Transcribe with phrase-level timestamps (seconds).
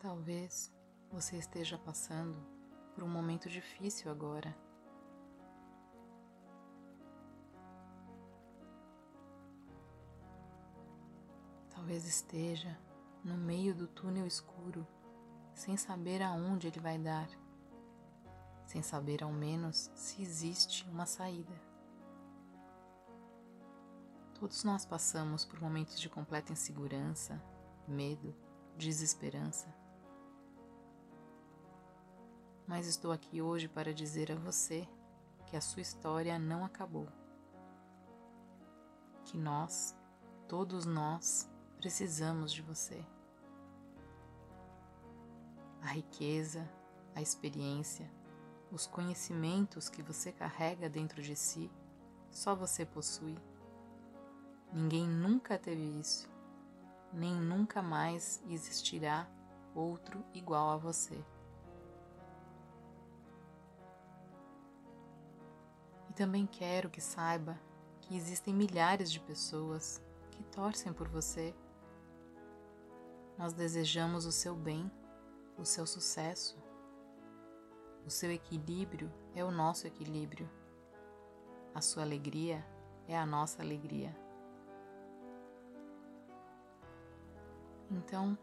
[0.00, 0.72] Talvez
[1.12, 2.38] você esteja passando
[2.94, 4.56] por um momento difícil agora.
[11.68, 12.80] Talvez esteja
[13.22, 14.86] no meio do túnel escuro,
[15.52, 17.28] sem saber aonde ele vai dar,
[18.64, 21.60] sem saber ao menos se existe uma saída.
[24.32, 27.38] Todos nós passamos por momentos de completa insegurança,
[27.86, 28.34] medo,
[28.78, 29.79] desesperança.
[32.70, 34.88] Mas estou aqui hoje para dizer a você
[35.44, 37.08] que a sua história não acabou.
[39.24, 39.98] Que nós,
[40.46, 43.04] todos nós, precisamos de você.
[45.82, 46.70] A riqueza,
[47.12, 48.08] a experiência,
[48.70, 51.68] os conhecimentos que você carrega dentro de si,
[52.30, 53.36] só você possui.
[54.72, 56.30] Ninguém nunca teve isso,
[57.12, 59.28] nem nunca mais existirá
[59.74, 61.20] outro igual a você.
[66.20, 67.58] Também quero que saiba
[68.02, 71.54] que existem milhares de pessoas que torcem por você
[73.38, 74.92] nós desejamos o seu bem,
[75.56, 76.62] o seu sucesso.
[78.04, 80.46] O seu equilíbrio é o nosso equilíbrio.
[81.74, 82.62] A sua alegria
[83.08, 84.14] é a nossa alegria.
[87.90, 88.36] Então,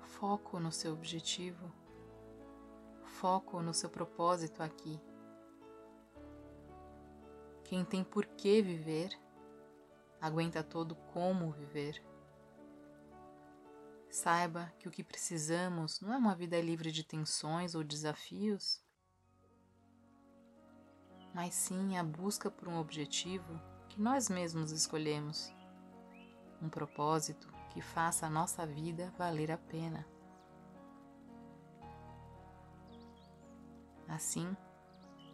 [0.00, 1.70] foco no seu objetivo,
[3.04, 4.98] foco no seu propósito aqui.
[7.68, 9.10] Quem tem por que viver,
[10.20, 12.00] aguenta todo como viver.
[14.08, 18.80] Saiba que o que precisamos não é uma vida livre de tensões ou desafios,
[21.34, 25.52] mas sim a busca por um objetivo que nós mesmos escolhemos,
[26.62, 30.06] um propósito que faça a nossa vida valer a pena.
[34.06, 34.56] Assim,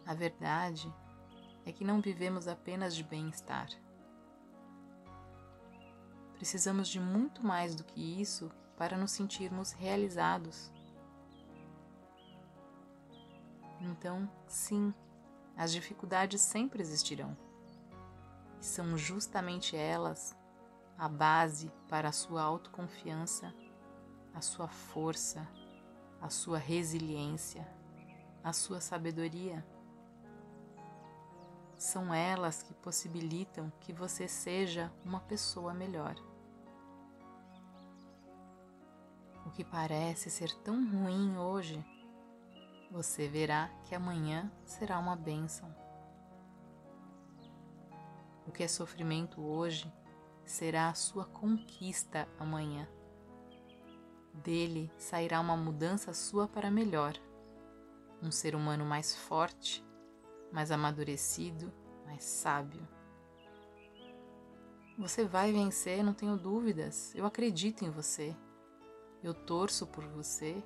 [0.03, 0.91] a verdade
[1.65, 3.69] é que não vivemos apenas de bem-estar.
[6.35, 10.71] Precisamos de muito mais do que isso para nos sentirmos realizados.
[13.79, 14.93] Então, sim,
[15.55, 17.37] as dificuldades sempre existirão.
[18.59, 20.35] E são justamente elas
[20.97, 23.53] a base para a sua autoconfiança,
[24.33, 25.47] a sua força,
[26.21, 27.67] a sua resiliência,
[28.43, 29.65] a sua sabedoria.
[31.83, 36.15] São elas que possibilitam que você seja uma pessoa melhor.
[39.45, 41.83] o que parece ser tão ruim hoje,
[42.89, 45.75] você verá que amanhã será uma bênção.
[48.47, 49.91] O que é sofrimento hoje
[50.45, 52.87] será a sua conquista amanhã.
[54.33, 57.13] Dele sairá uma mudança sua para melhor.
[58.21, 59.83] Um ser humano mais forte,
[60.53, 61.73] mais amadurecido,
[62.05, 62.87] mais sábio.
[64.99, 67.13] Você vai vencer, não tenho dúvidas.
[67.15, 68.35] Eu acredito em você.
[69.23, 70.63] Eu torço por você.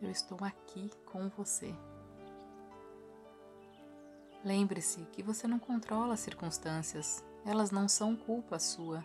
[0.00, 1.74] Eu estou aqui com você.
[4.44, 9.04] Lembre-se que você não controla as circunstâncias, elas não são culpa sua.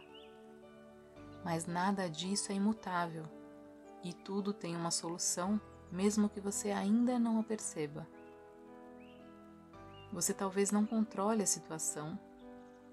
[1.43, 3.25] Mas nada disso é imutável
[4.03, 5.59] e tudo tem uma solução,
[5.91, 8.05] mesmo que você ainda não a perceba.
[10.11, 12.17] Você talvez não controle a situação,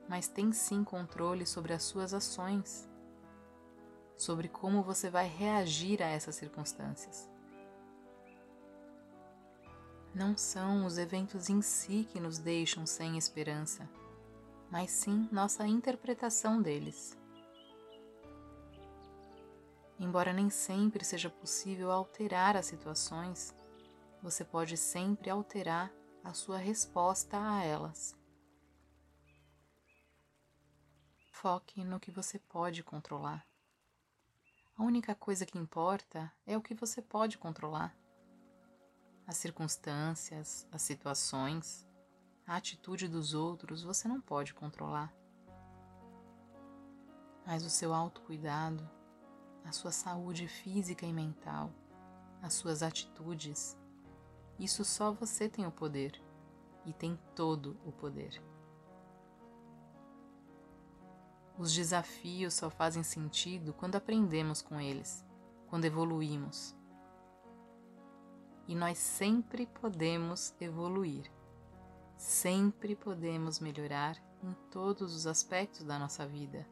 [0.08, 2.88] mas tem sim controle sobre as suas ações
[4.16, 7.28] sobre como você vai reagir a essas circunstâncias.
[10.14, 13.88] Não são os eventos em si que nos deixam sem esperança,
[14.70, 17.16] mas sim nossa interpretação deles.
[19.98, 23.54] Embora nem sempre seja possível alterar as situações,
[24.22, 25.92] você pode sempre alterar
[26.26, 28.16] a sua resposta a elas.
[31.30, 33.46] Foque no que você pode controlar.
[34.76, 37.96] A única coisa que importa é o que você pode controlar.
[39.24, 41.86] As circunstâncias, as situações,
[42.44, 45.14] a atitude dos outros você não pode controlar.
[47.46, 48.90] Mas o seu autocuidado,
[49.64, 51.72] a sua saúde física e mental,
[52.42, 53.78] as suas atitudes,
[54.58, 56.22] isso só você tem o poder
[56.84, 58.42] e tem todo o poder.
[61.58, 65.24] Os desafios só fazem sentido quando aprendemos com eles,
[65.68, 66.76] quando evoluímos.
[68.68, 71.30] E nós sempre podemos evoluir,
[72.16, 76.66] sempre podemos melhorar em todos os aspectos da nossa vida.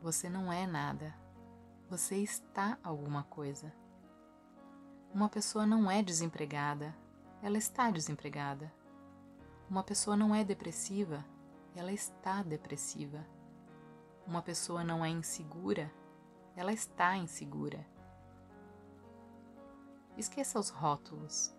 [0.00, 1.14] Você não é nada,
[1.88, 3.81] Você está alguma coisa.
[5.14, 6.96] Uma pessoa não é desempregada,
[7.42, 8.72] ela está desempregada.
[9.68, 11.22] Uma pessoa não é depressiva,
[11.76, 13.22] ela está depressiva.
[14.26, 15.92] Uma pessoa não é insegura,
[16.56, 17.86] ela está insegura.
[20.16, 21.54] Esqueça os rótulos.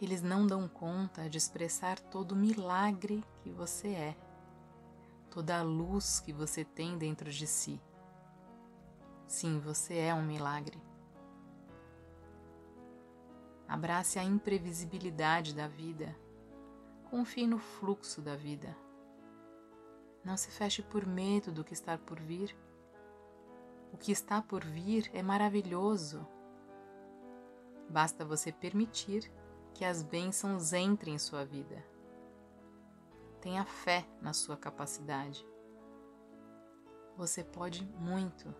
[0.00, 4.16] Eles não dão conta de expressar todo o milagre que você é,
[5.30, 7.80] toda a luz que você tem dentro de si.
[9.28, 10.89] Sim, você é um milagre.
[13.70, 16.16] Abrace a imprevisibilidade da vida.
[17.08, 18.76] Confie no fluxo da vida.
[20.24, 22.58] Não se feche por medo do que está por vir.
[23.92, 26.26] O que está por vir é maravilhoso.
[27.88, 29.30] Basta você permitir
[29.72, 31.80] que as bênçãos entrem em sua vida.
[33.40, 35.46] Tenha fé na sua capacidade.
[37.16, 38.52] Você pode muito.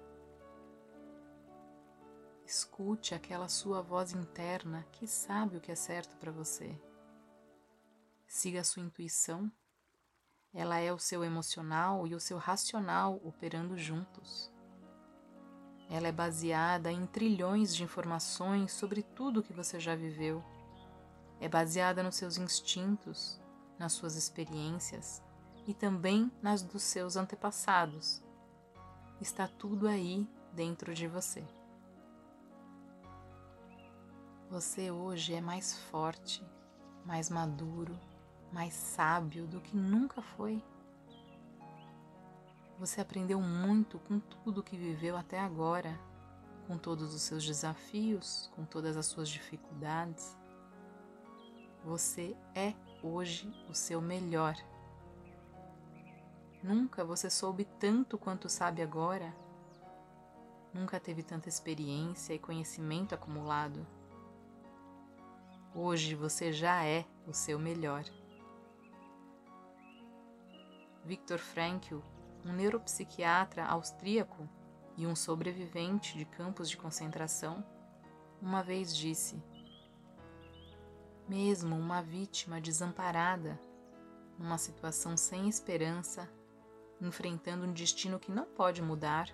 [2.51, 6.77] Escute aquela sua voz interna que sabe o que é certo para você.
[8.27, 9.49] Siga a sua intuição.
[10.53, 14.53] Ela é o seu emocional e o seu racional operando juntos.
[15.89, 20.43] Ela é baseada em trilhões de informações sobre tudo que você já viveu.
[21.39, 23.41] É baseada nos seus instintos,
[23.79, 25.23] nas suas experiências
[25.69, 28.21] e também nas dos seus antepassados.
[29.21, 31.47] Está tudo aí dentro de você.
[34.51, 36.45] Você hoje é mais forte,
[37.07, 37.97] mais maduro,
[38.53, 40.61] mais sábio do que nunca foi.
[42.77, 45.97] Você aprendeu muito com tudo que viveu até agora,
[46.67, 50.37] com todos os seus desafios, com todas as suas dificuldades.
[51.85, 52.75] Você é
[53.05, 54.57] hoje o seu melhor.
[56.61, 59.33] Nunca você soube tanto quanto sabe agora.
[60.75, 63.87] Nunca teve tanta experiência e conhecimento acumulado.
[65.73, 68.03] Hoje você já é o seu melhor.
[71.05, 71.99] Viktor Frankl,
[72.45, 74.49] um neuropsiquiatra austríaco
[74.97, 77.65] e um sobrevivente de campos de concentração,
[78.43, 79.41] uma vez disse:
[81.29, 83.57] Mesmo uma vítima desamparada,
[84.37, 86.29] numa situação sem esperança,
[87.01, 89.29] enfrentando um destino que não pode mudar,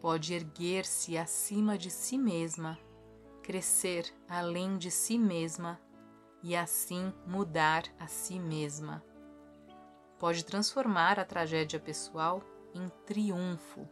[0.00, 2.76] pode erguer-se acima de si mesma
[3.48, 5.80] crescer além de si mesma
[6.42, 9.02] e assim mudar a si mesma.
[10.18, 12.42] Pode transformar a tragédia pessoal
[12.74, 13.88] em triunfo.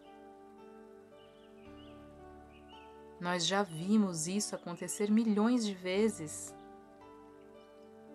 [3.19, 6.55] Nós já vimos isso acontecer milhões de vezes.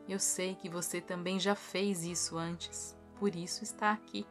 [0.07, 4.27] Eu sei que você também já fez isso antes, por isso está aqui.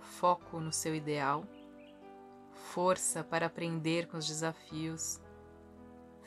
[0.00, 1.46] Foco no seu ideal,
[2.52, 5.24] força para aprender com os desafios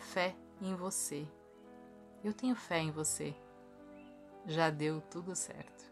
[0.10, 1.28] fé em você.
[2.24, 3.36] Eu tenho fé em você.
[4.48, 5.88] Já deu tudo certo.